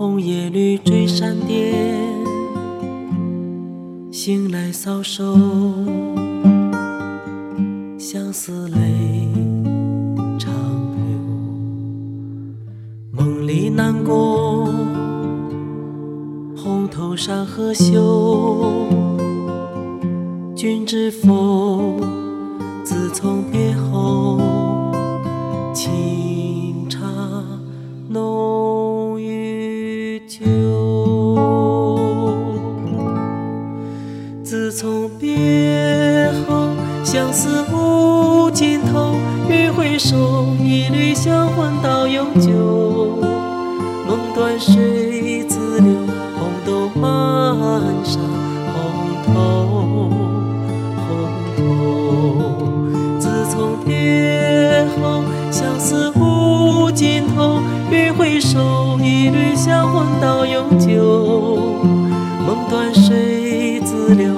[0.00, 1.74] 红叶绿追山巅，
[4.10, 5.36] 醒来搔首，
[7.98, 9.28] 相思泪
[10.38, 10.50] 长
[10.96, 11.04] 流，
[13.10, 14.72] 梦里南宫，
[16.56, 18.64] 红头山河秀，
[20.56, 22.00] 君知否？
[22.82, 24.59] 自从别后。
[34.70, 36.68] 自从别后，
[37.02, 39.16] 相思无尽头。
[39.48, 43.18] 欲回首，一缕香魂到永久。
[44.06, 45.92] 梦断水自流，
[46.38, 48.22] 红豆满山
[48.72, 50.08] 红透，
[51.08, 51.10] 红
[51.56, 51.58] 透。
[53.18, 55.24] 自从别后。
[55.50, 61.74] 相思无尽头，欲回首，一缕香魂到永久。
[62.46, 64.32] 梦断水自流，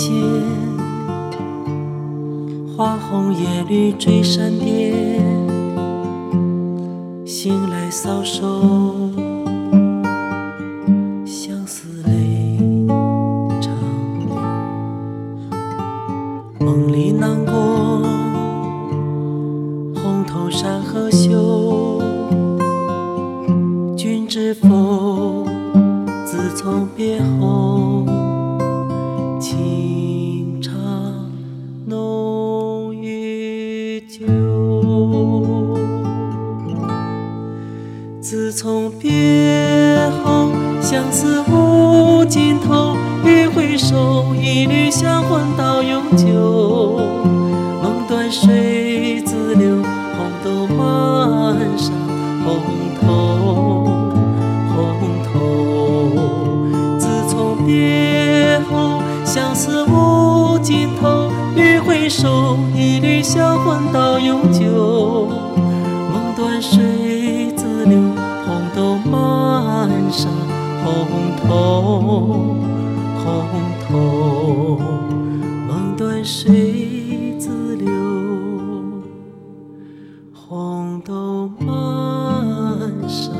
[0.00, 0.16] 蝶翩跹，
[2.74, 4.94] 花红叶绿追闪电，
[7.26, 8.46] 醒来搔首，
[11.26, 12.56] 相思泪
[13.60, 13.74] 长
[14.20, 14.34] 流。
[16.60, 18.02] 梦里南宫，
[19.94, 22.00] 红头山河秀，
[23.94, 25.44] 君知否？
[26.24, 28.06] 自从别后。
[38.62, 39.10] 从别
[40.22, 40.50] 后，
[40.82, 42.94] 相思无尽头。
[43.24, 47.00] 欲回首，一缕香魂到永久。
[47.82, 51.90] 梦断水自流，红豆满山
[52.44, 52.60] 红
[53.00, 53.08] 透，
[54.74, 56.98] 红透。
[56.98, 59.00] 自从别后。
[59.24, 65.28] 相思无尽头，欲回首，一缕香魂到永久。
[66.12, 66.78] 梦断水
[70.10, 70.30] 山
[70.82, 72.56] 红透，
[73.22, 73.26] 红
[73.86, 74.78] 透。
[75.68, 77.92] 梦断水自流，
[80.32, 81.68] 红豆满
[83.08, 83.32] 山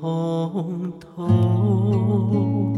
[0.00, 2.73] 红透。